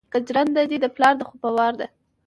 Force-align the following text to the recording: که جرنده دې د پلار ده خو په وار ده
که 0.11 0.17
جرنده 0.27 0.63
دې 0.69 0.77
د 0.83 0.87
پلار 0.95 1.13
ده 1.19 1.23
خو 1.27 1.35
په 1.41 1.49
وار 1.55 1.73
ده 1.79 1.87